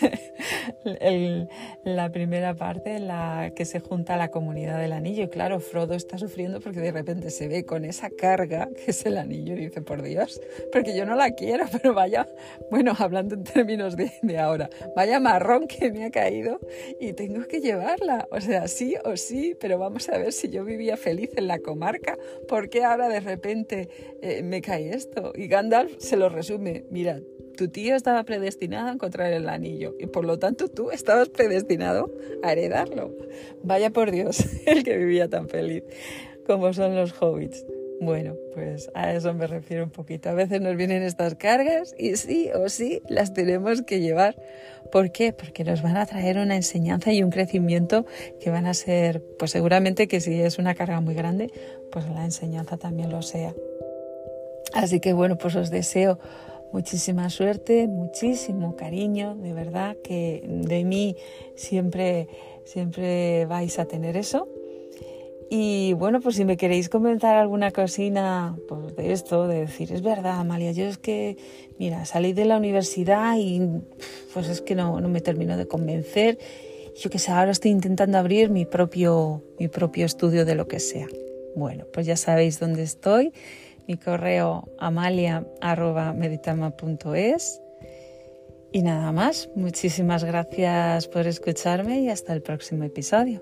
la 1.83 2.11
primera 2.11 2.53
parte 2.53 2.95
en 2.97 3.07
la 3.07 3.51
que 3.55 3.65
se 3.65 3.79
junta 3.79 4.15
la 4.15 4.29
comunidad 4.29 4.79
del 4.79 4.93
anillo. 4.93 5.23
Y 5.23 5.27
claro, 5.27 5.59
Frodo 5.59 5.95
está 5.95 6.19
sufriendo 6.19 6.59
porque 6.59 6.79
de 6.79 6.91
repente 6.91 7.31
se 7.31 7.47
ve 7.47 7.65
con 7.65 7.83
esa 7.83 8.11
carga 8.11 8.69
que 8.75 8.91
es 8.91 9.05
el 9.07 9.17
anillo 9.17 9.55
y 9.55 9.65
dice, 9.65 9.81
por 9.81 10.03
Dios, 10.03 10.39
porque 10.71 10.95
yo 10.95 11.05
no 11.05 11.15
la 11.15 11.31
quiero, 11.31 11.65
pero 11.71 11.95
vaya, 11.95 12.27
bueno, 12.69 12.93
hablando 12.97 13.33
en 13.33 13.43
términos 13.43 13.95
de, 13.97 14.37
ahora, 14.37 14.69
vaya 14.95 15.19
marrón 15.19 15.67
que 15.67 15.91
me 15.91 16.05
ha 16.05 16.11
caído 16.11 16.59
y 16.99 17.13
tengo 17.13 17.47
que 17.47 17.59
llevarla. 17.59 18.27
O 18.31 18.39
sea, 18.39 18.67
sí 18.67 18.95
o 19.03 19.17
sí, 19.17 19.55
pero 19.59 19.79
vamos 19.79 20.09
a 20.09 20.17
ver 20.19 20.31
si 20.31 20.49
yo 20.49 20.63
vivía 20.63 20.95
feliz 20.95 21.31
en 21.37 21.47
la 21.47 21.57
comarca, 21.57 22.17
¿por 22.47 22.69
qué 22.69 22.83
ahora 22.83 23.09
de 23.09 23.19
repente 23.19 23.89
eh, 24.21 24.43
me 24.43 24.61
cae 24.61 24.91
esto? 24.91 25.33
Y 25.35 25.47
Gandalf 25.47 25.97
se 25.97 26.17
lo 26.17 26.29
resume 26.29 26.66
mira, 26.89 27.21
tu 27.57 27.67
tío 27.69 27.95
estaba 27.95 28.23
predestinado 28.23 28.87
a 28.87 28.93
encontrar 28.93 29.33
el 29.33 29.49
anillo 29.49 29.95
y 29.99 30.07
por 30.07 30.25
lo 30.25 30.39
tanto 30.39 30.67
tú 30.67 30.91
estabas 30.91 31.29
predestinado 31.29 32.11
a 32.43 32.51
heredarlo. 32.51 33.13
Vaya 33.63 33.89
por 33.89 34.11
Dios, 34.11 34.45
el 34.65 34.83
que 34.83 34.97
vivía 34.97 35.27
tan 35.27 35.49
feliz 35.49 35.83
como 36.45 36.71
son 36.73 36.95
los 36.95 37.13
hobbits. 37.21 37.65
Bueno, 37.99 38.35
pues 38.53 38.91
a 38.93 39.11
eso 39.13 39.33
me 39.33 39.47
refiero 39.47 39.83
un 39.83 39.89
poquito. 39.89 40.29
A 40.29 40.33
veces 40.33 40.61
nos 40.61 40.75
vienen 40.77 41.01
estas 41.01 41.35
cargas 41.35 41.95
y 41.97 42.15
sí 42.15 42.49
o 42.53 42.69
sí 42.69 43.01
las 43.09 43.33
tenemos 43.33 43.81
que 43.81 43.99
llevar. 43.99 44.35
¿Por 44.91 45.11
qué? 45.11 45.33
Porque 45.33 45.63
nos 45.63 45.81
van 45.81 45.97
a 45.97 46.05
traer 46.05 46.37
una 46.37 46.55
enseñanza 46.55 47.11
y 47.11 47.23
un 47.23 47.31
crecimiento 47.31 48.05
que 48.39 48.51
van 48.51 48.67
a 48.67 48.75
ser, 48.75 49.23
pues 49.39 49.51
seguramente 49.51 50.07
que 50.07 50.21
si 50.21 50.39
es 50.39 50.59
una 50.59 50.75
carga 50.75 51.01
muy 51.01 51.15
grande, 51.15 51.51
pues 51.91 52.07
la 52.07 52.23
enseñanza 52.23 52.77
también 52.77 53.09
lo 53.09 53.23
sea. 53.23 53.53
Así 54.73 54.99
que 54.99 55.13
bueno, 55.13 55.37
pues 55.37 55.55
os 55.55 55.71
deseo 55.71 56.19
muchísima 56.71 57.29
suerte, 57.29 57.87
muchísimo 57.87 58.75
cariño, 58.75 59.35
de 59.35 59.53
verdad 59.53 59.95
que 60.03 60.43
de 60.47 60.83
mí 60.83 61.15
siempre, 61.55 62.27
siempre 62.65 63.45
vais 63.45 63.79
a 63.79 63.85
tener 63.85 64.17
eso. 64.17 64.47
Y 65.49 65.93
bueno, 65.93 66.19
pues 66.19 66.35
si 66.35 66.43
me 66.43 66.57
queréis 66.57 66.89
comentar 66.89 67.37
alguna 67.37 67.71
cosina 67.71 68.57
pues, 68.67 68.95
de 68.97 69.13
esto, 69.13 69.47
de 69.47 69.61
decir, 69.61 69.93
es 69.93 70.01
verdad, 70.01 70.39
Amalia, 70.39 70.73
yo 70.73 70.85
es 70.85 70.97
que, 70.97 71.37
mira, 71.79 72.03
salí 72.03 72.33
de 72.33 72.43
la 72.43 72.57
universidad 72.57 73.37
y 73.37 73.61
pues 74.33 74.49
es 74.49 74.61
que 74.61 74.75
no, 74.75 74.99
no 74.99 75.07
me 75.07 75.21
termino 75.21 75.55
de 75.55 75.65
convencer. 75.65 76.37
Yo 76.97 77.09
que 77.09 77.19
sé, 77.19 77.31
ahora 77.31 77.51
estoy 77.51 77.71
intentando 77.71 78.17
abrir 78.17 78.49
mi 78.49 78.65
propio, 78.65 79.41
mi 79.57 79.69
propio 79.69 80.05
estudio 80.05 80.43
de 80.43 80.55
lo 80.55 80.67
que 80.67 80.79
sea. 80.79 81.07
Bueno, 81.55 81.85
pues 81.93 82.05
ya 82.05 82.17
sabéis 82.17 82.59
dónde 82.59 82.83
estoy 82.83 83.31
mi 83.87 83.97
correo 83.97 84.67
amalia.meditama.es. 84.77 87.61
Y 88.71 88.81
nada 88.81 89.11
más, 89.11 89.49
muchísimas 89.55 90.23
gracias 90.23 91.07
por 91.07 91.25
escucharme 91.25 92.01
y 92.01 92.09
hasta 92.09 92.33
el 92.33 92.41
próximo 92.41 92.83
episodio. 92.83 93.41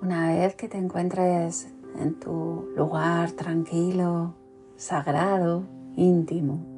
Una 0.00 0.36
vez 0.36 0.54
que 0.54 0.68
te 0.68 0.78
encuentres 0.78 1.68
en 1.98 2.20
tu 2.20 2.68
lugar 2.76 3.32
tranquilo, 3.32 4.34
sagrado, 4.76 5.64
íntimo, 5.96 6.73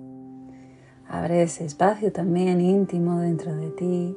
Abre 1.08 1.42
ese 1.42 1.64
espacio 1.64 2.12
también 2.12 2.60
íntimo 2.60 3.20
dentro 3.20 3.54
de 3.54 3.70
ti. 3.70 4.16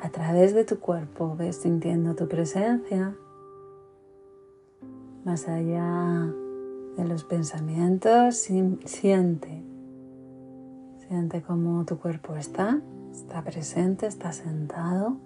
A 0.00 0.10
través 0.10 0.54
de 0.54 0.64
tu 0.64 0.78
cuerpo 0.78 1.34
ves 1.36 1.56
sintiendo 1.56 2.14
tu 2.14 2.28
presencia. 2.28 3.16
Más 5.24 5.48
allá 5.48 6.32
de 6.96 7.04
los 7.04 7.24
pensamientos, 7.24 8.36
siente. 8.36 9.64
Siente 11.08 11.42
cómo 11.42 11.84
tu 11.84 11.98
cuerpo 11.98 12.36
está, 12.36 12.80
está 13.10 13.42
presente, 13.42 14.06
está 14.06 14.32
sentado. 14.32 15.16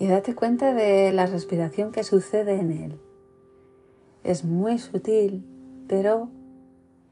Y 0.00 0.06
date 0.06 0.34
cuenta 0.34 0.74
de 0.74 1.12
la 1.12 1.26
respiración 1.26 1.92
que 1.92 2.04
sucede 2.04 2.54
en 2.58 2.70
él. 2.70 3.00
Es 4.24 4.44
muy 4.44 4.78
sutil, 4.78 5.44
pero 5.88 6.28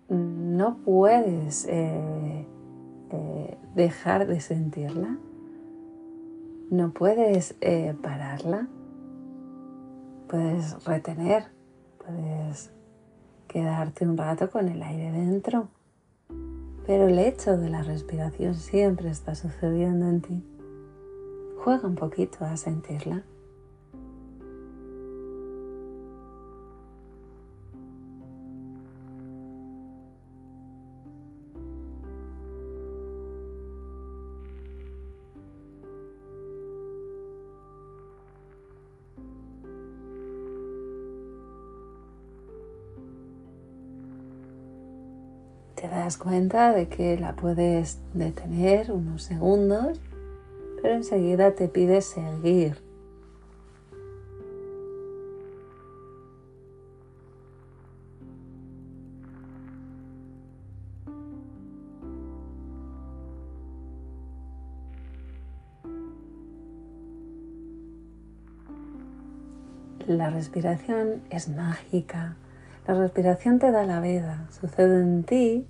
no 0.08 0.78
puedes 0.84 1.66
eh, 1.66 2.46
eh, 3.10 3.58
dejar 3.74 4.26
de 4.26 4.40
sentirla, 4.40 5.18
no 6.70 6.92
puedes 6.92 7.56
eh, 7.60 7.94
pararla, 8.02 8.68
puedes 10.28 10.84
retener, 10.84 11.44
puedes 12.04 12.70
quedarte 13.48 14.06
un 14.06 14.16
rato 14.16 14.50
con 14.50 14.68
el 14.68 14.82
aire 14.82 15.12
dentro, 15.12 15.68
pero 16.86 17.08
el 17.08 17.18
hecho 17.18 17.56
de 17.56 17.68
la 17.68 17.82
respiración 17.82 18.54
siempre 18.54 19.10
está 19.10 19.34
sucediendo 19.34 20.08
en 20.08 20.20
ti. 20.20 20.44
Juega 21.64 21.88
un 21.88 21.96
poquito 21.96 22.44
a 22.44 22.56
sentirla. 22.56 23.24
Das 46.06 46.18
cuenta 46.18 46.72
de 46.72 46.86
que 46.86 47.18
la 47.18 47.34
puedes 47.34 47.98
detener 48.14 48.92
unos 48.92 49.24
segundos, 49.24 50.00
pero 50.80 50.94
enseguida 50.94 51.50
te 51.56 51.66
pide 51.66 52.00
seguir. 52.00 52.76
la 70.06 70.30
respiración 70.30 71.20
es 71.30 71.48
mágica. 71.48 72.36
La 72.86 72.94
respiración 72.94 73.58
te 73.58 73.72
da 73.72 73.82
la 73.82 74.00
vida, 74.00 74.46
sucede 74.52 75.00
en 75.00 75.24
ti. 75.24 75.66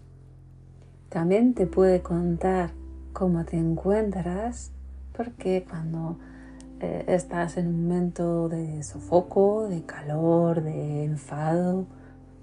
También 1.17 1.55
te 1.55 1.67
puede 1.67 2.03
contar 2.03 2.73
cómo 3.15 3.47
te 3.47 3.57
encuentras, 3.57 4.71
porque 5.17 5.65
cuando 5.67 6.19
eh, 6.81 7.05
estás 7.07 7.57
en 7.57 7.69
un 7.69 7.89
momento 7.89 8.51
de 8.51 8.83
sofoco, 8.83 9.67
de 9.67 9.81
calor, 9.87 10.63
de 10.63 11.05
enfado, 11.05 11.87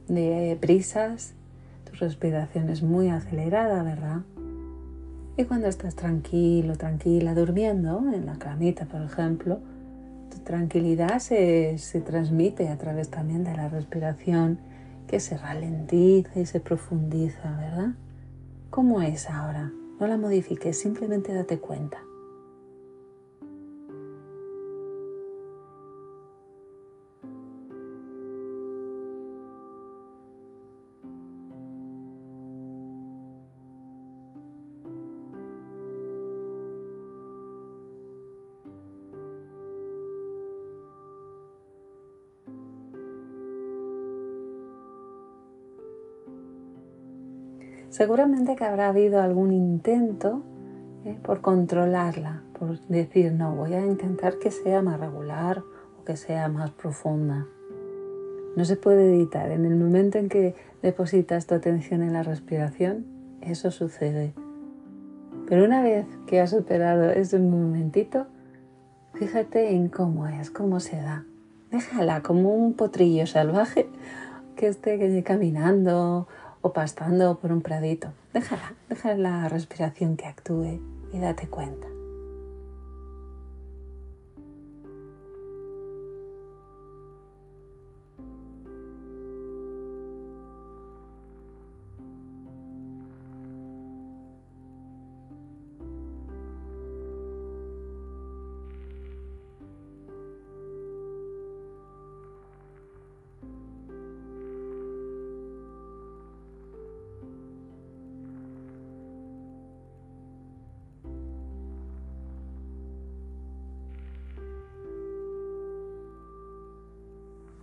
de 0.08 0.58
prisas, 0.60 1.36
tu 1.86 1.96
respiración 1.98 2.68
es 2.70 2.82
muy 2.82 3.10
acelerada, 3.10 3.84
¿verdad? 3.84 4.22
Y 5.38 5.44
cuando 5.44 5.68
estás 5.68 5.94
tranquilo, 5.94 6.75
tranquila, 6.75 7.36
durmiendo, 7.36 8.03
en 8.12 8.25
la 8.25 8.39
camita, 8.39 8.86
por 8.86 9.03
ejemplo, 9.03 9.60
tu 10.32 10.39
tranquilidad 10.39 11.20
se, 11.20 11.77
se 11.77 12.01
transmite 12.01 12.70
a 12.70 12.77
través 12.80 13.12
también 13.12 13.44
de 13.44 13.56
la 13.56 13.70
respiración 13.70 14.58
que 15.06 15.20
se 15.20 15.38
ralentiza 15.38 16.39
y 16.39 16.48
se 16.48 16.60
profundiza, 16.60 17.56
¿verdad? 17.56 17.94
¿Cómo 18.74 19.03
es 19.03 19.30
ahora? 19.30 19.72
No 20.00 20.08
la 20.08 20.18
modifiques, 20.18 20.80
simplemente 20.80 21.32
date 21.32 21.60
cuenta. 21.60 22.03
Seguramente 47.94 48.56
que 48.56 48.66
habrá 48.66 48.88
habido 48.90 49.22
algún 49.22 49.52
intento 49.52 50.42
¿eh? 51.06 51.16
por 51.22 51.42
controlarla, 51.42 52.42
por 52.58 52.80
decir, 52.88 53.32
no, 53.34 53.56
voy 53.56 53.76
a 53.76 53.86
intentar 53.86 54.40
que 54.40 54.50
sea 54.50 54.82
más 54.82 55.00
regular 55.00 55.62
o 56.02 56.04
que 56.04 56.18
sea 56.18 56.50
más 56.50 56.72
profunda. 56.72 57.46
No 58.56 58.66
se 58.66 58.78
puede 58.78 59.14
evitar. 59.14 59.52
En 59.52 59.66
el 59.66 59.76
momento 59.76 60.18
en 60.18 60.28
que 60.28 60.56
depositas 60.82 61.46
tu 61.46 61.54
atención 61.54 62.02
en 62.02 62.14
la 62.14 62.24
respiración, 62.24 63.06
eso 63.42 63.70
sucede. 63.70 64.34
Pero 65.48 65.64
una 65.64 65.84
vez 65.84 66.08
que 66.26 66.42
has 66.42 66.50
superado 66.50 67.12
ese 67.12 67.38
momentito, 67.38 68.26
fíjate 69.14 69.70
en 69.70 69.90
cómo 69.90 70.26
es, 70.26 70.50
cómo 70.50 70.80
se 70.80 70.96
da. 70.96 71.26
Déjala 71.70 72.24
como 72.24 72.56
un 72.56 72.74
potrillo 72.74 73.28
salvaje 73.28 73.88
que 74.56 74.66
esté 74.66 75.24
caminando 75.24 76.28
o 76.63 76.74
pastando 76.74 77.38
por 77.38 77.51
un 77.51 77.62
pradito. 77.62 78.08
Déjala, 78.34 78.74
déjala 78.89 79.17
la 79.17 79.50
respiración 79.50 80.17
que 80.17 80.25
actúe 80.25 80.82
y 81.13 81.20
date 81.20 81.48
cuenta. 81.48 81.93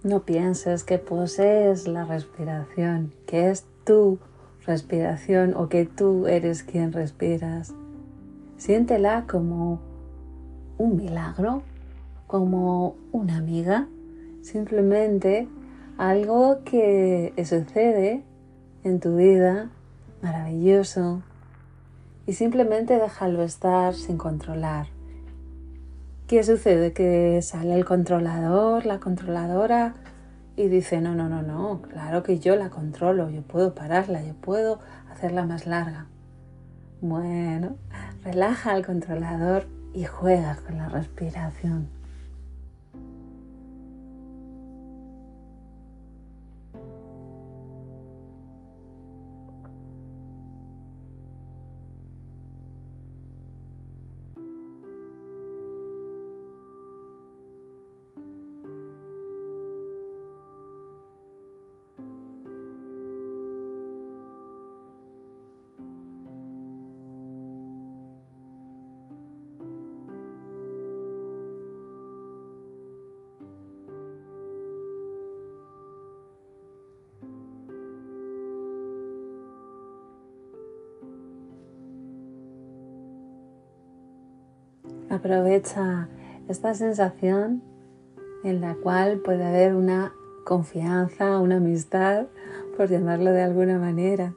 No 0.03 0.21
pienses 0.21 0.83
que 0.83 0.97
posees 0.97 1.87
la 1.87 2.07
respiración, 2.07 3.13
que 3.27 3.51
es 3.51 3.67
tu 3.85 4.19
respiración 4.65 5.55
o 5.55 5.69
que 5.69 5.85
tú 5.85 6.27
eres 6.27 6.63
quien 6.63 6.93
respiras. 6.93 7.75
Siéntela 8.57 9.27
como 9.29 9.79
un 10.79 10.97
milagro, 10.97 11.63
como 12.27 12.97
una 13.13 13.37
amiga, 13.37 13.89
simplemente 14.41 15.49
algo 15.99 16.65
que 16.65 17.35
sucede 17.45 18.23
en 18.85 19.01
tu 19.01 19.17
vida 19.17 19.69
maravilloso 20.23 21.23
y 22.27 22.33
simplemente 22.33 22.99
déjalo 22.99 23.43
estar 23.43 23.95
sin 23.95 24.17
controlar. 24.17 24.87
¿Qué 26.31 26.45
sucede? 26.45 26.93
Que 26.93 27.43
sale 27.43 27.75
el 27.75 27.85
controlador, 27.85 28.87
la 28.87 29.01
controladora 29.01 29.97
y 30.55 30.69
dice, 30.69 31.01
no, 31.01 31.13
no, 31.17 31.29
no, 31.29 31.43
no, 31.43 31.83
claro 31.83 32.23
que 32.23 32.39
yo 32.39 32.55
la 32.55 32.71
controlo, 32.71 33.31
yo 33.31 33.43
puedo 33.43 33.75
pararla, 33.75 34.23
yo 34.23 34.35
puedo 34.35 34.79
hacerla 35.11 35.45
más 35.45 35.67
larga. 35.67 36.07
Bueno, 37.01 37.79
relaja 38.23 38.71
al 38.71 38.87
controlador 38.87 39.67
y 39.93 40.05
juega 40.05 40.57
con 40.65 40.79
la 40.79 40.89
respiración. 40.89 41.89
Aprovecha 85.11 86.07
esta 86.49 86.73
sensación 86.75 87.63
en 88.45 88.61
la 88.61 88.77
cual 88.77 89.19
puede 89.19 89.45
haber 89.45 89.75
una 89.75 90.13
confianza, 90.45 91.41
una 91.41 91.57
amistad, 91.57 92.27
por 92.77 92.89
llamarlo 92.89 93.33
de 93.33 93.43
alguna 93.43 93.77
manera. 93.77 94.35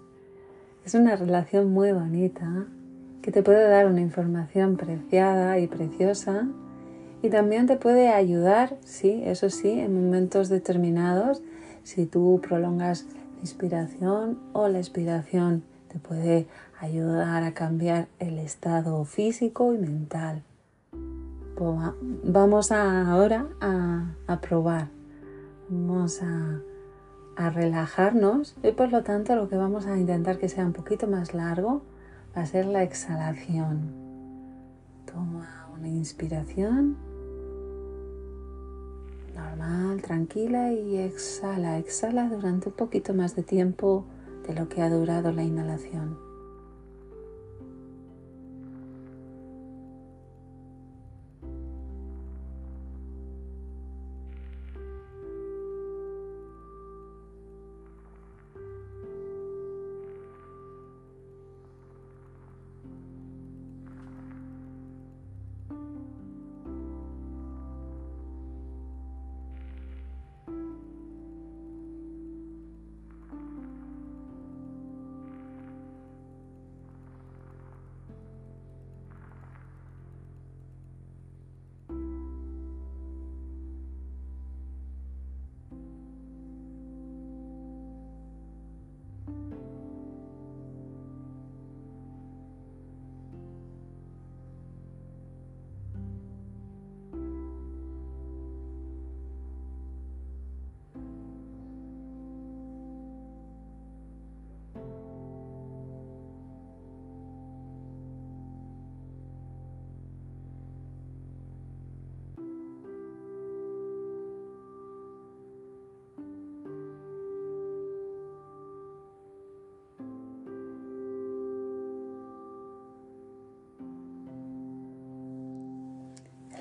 Es 0.83 0.95
una 0.95 1.15
relación 1.15 1.71
muy 1.71 1.91
bonita 1.91 2.65
que 3.21 3.31
te 3.31 3.43
puede 3.43 3.69
dar 3.69 3.85
una 3.85 4.01
información 4.01 4.75
preciada 4.75 5.59
y 5.59 5.67
preciosa 5.67 6.47
y 7.21 7.29
también 7.29 7.67
te 7.67 7.75
puede 7.75 8.09
ayudar, 8.09 8.75
sí, 8.83 9.21
eso 9.25 9.51
sí, 9.51 9.79
en 9.79 9.93
momentos 9.93 10.49
determinados, 10.49 11.43
si 11.83 12.07
tú 12.07 12.41
prolongas 12.41 13.05
la 13.35 13.41
inspiración 13.41 14.39
o 14.53 14.67
la 14.69 14.79
expiración, 14.79 15.61
te 15.87 15.99
puede 15.99 16.47
ayudar 16.79 17.43
a 17.43 17.53
cambiar 17.53 18.07
el 18.17 18.39
estado 18.39 19.05
físico 19.05 19.71
y 19.71 19.77
mental. 19.77 20.41
Pues 21.55 21.79
vamos 22.23 22.71
ahora 22.71 23.47
a, 23.61 24.39
probar, 24.41 24.87
vamos 25.69 26.21
a, 26.23 26.59
a 27.35 27.49
relajarnos 27.51 28.55
y 28.63 28.71
por 28.71 28.91
lo 28.91 29.03
tanto 29.03 29.35
lo 29.35 29.49
que 29.49 29.55
vamos 29.55 29.85
a 29.85 29.97
intentar 29.97 30.39
que 30.39 30.49
sea 30.49 30.65
un 30.65 30.73
poquito 30.73 31.07
más 31.07 31.33
largo 31.33 31.83
va 32.35 32.41
a 32.41 32.45
ser 32.45 32.65
la 32.65 32.81
exhalación. 32.81 33.91
Toma 35.05 35.67
una 35.77 35.87
inspiración 35.87 36.97
normal, 39.35 40.01
tranquila 40.01 40.71
y 40.71 40.97
exhala, 40.97 41.77
exhala 41.77 42.29
durante 42.29 42.69
un 42.69 42.75
poquito 42.75 43.13
más 43.13 43.35
de 43.35 43.43
tiempo 43.43 44.05
de 44.47 44.53
lo 44.53 44.69
que 44.69 44.81
ha 44.81 44.89
durado 44.89 45.31
la 45.31 45.43
inhalación. 45.43 46.32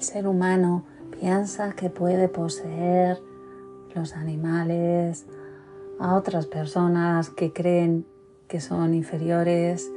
El 0.03 0.09
ser 0.09 0.27
humano 0.27 0.85
piensa 1.21 1.75
que 1.75 1.89
puede 1.89 2.27
poseer 2.27 3.23
los 3.95 4.17
animales, 4.17 5.27
a 6.01 6.17
otras 6.17 6.47
personas 6.47 7.31
que 7.31 7.53
creen 7.53 8.05
que 8.49 8.61
son 8.61 8.95
inferiores 8.95 9.93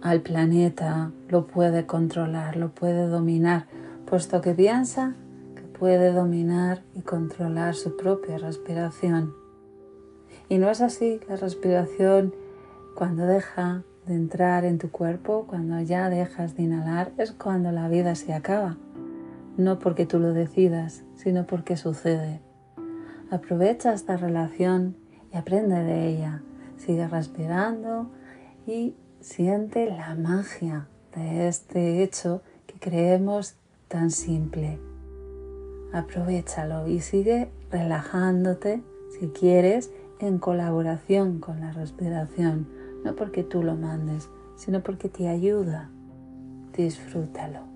al 0.00 0.20
planeta, 0.20 1.10
lo 1.28 1.48
puede 1.48 1.86
controlar, 1.86 2.54
lo 2.54 2.70
puede 2.70 3.08
dominar, 3.08 3.66
puesto 4.06 4.40
que 4.40 4.54
piensa 4.54 5.16
que 5.56 5.62
puede 5.62 6.12
dominar 6.12 6.84
y 6.94 7.00
controlar 7.00 7.74
su 7.74 7.96
propia 7.96 8.38
respiración. 8.38 9.34
Y 10.48 10.58
no 10.58 10.70
es 10.70 10.80
así, 10.80 11.18
la 11.28 11.34
respiración 11.34 12.32
cuando 12.94 13.26
deja 13.26 13.82
entrar 14.14 14.64
en 14.64 14.78
tu 14.78 14.90
cuerpo, 14.90 15.46
cuando 15.48 15.80
ya 15.80 16.08
dejas 16.08 16.56
de 16.56 16.64
inhalar, 16.64 17.12
es 17.18 17.32
cuando 17.32 17.72
la 17.72 17.88
vida 17.88 18.14
se 18.14 18.32
acaba. 18.32 18.76
No 19.56 19.78
porque 19.78 20.06
tú 20.06 20.18
lo 20.18 20.32
decidas, 20.32 21.02
sino 21.14 21.46
porque 21.46 21.76
sucede. 21.76 22.40
Aprovecha 23.30 23.92
esta 23.92 24.16
relación 24.16 24.96
y 25.32 25.36
aprende 25.36 25.82
de 25.84 26.08
ella. 26.08 26.42
Sigue 26.76 27.06
respirando 27.06 28.10
y 28.66 28.94
siente 29.20 29.86
la 29.86 30.14
magia 30.14 30.88
de 31.14 31.48
este 31.48 32.02
hecho 32.02 32.42
que 32.66 32.78
creemos 32.78 33.56
tan 33.88 34.10
simple. 34.10 34.78
Aprovechalo 35.92 36.88
y 36.88 37.00
sigue 37.00 37.50
relajándote 37.70 38.82
si 39.18 39.28
quieres 39.28 39.90
en 40.20 40.38
colaboración 40.38 41.40
con 41.40 41.60
la 41.60 41.72
respiración, 41.72 42.68
no 43.04 43.14
porque 43.16 43.42
tú 43.42 43.62
lo 43.62 43.74
mandes, 43.76 44.28
sino 44.56 44.82
porque 44.82 45.08
te 45.08 45.28
ayuda. 45.28 45.90
Disfrútalo. 46.76 47.69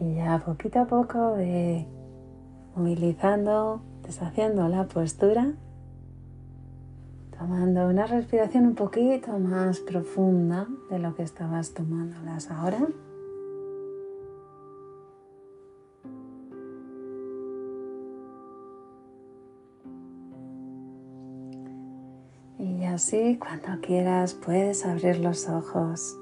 Y 0.00 0.14
ya 0.14 0.42
poquito 0.44 0.80
a 0.80 0.86
poco 0.86 1.36
de 1.36 1.86
movilizando, 2.74 3.82
deshaciendo 4.02 4.66
la 4.68 4.88
postura, 4.88 5.52
tomando 7.38 7.86
una 7.86 8.06
respiración 8.06 8.66
un 8.66 8.74
poquito 8.74 9.38
más 9.38 9.80
profunda 9.80 10.66
de 10.90 10.98
lo 10.98 11.14
que 11.14 11.22
estabas 11.22 11.74
tomándolas 11.74 12.50
ahora. 12.50 12.88
Y 22.58 22.84
así, 22.84 23.38
cuando 23.38 23.80
quieras, 23.80 24.34
puedes 24.34 24.84
abrir 24.84 25.18
los 25.18 25.48
ojos. 25.48 26.19